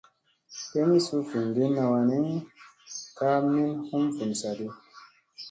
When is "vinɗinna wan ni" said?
1.29-2.33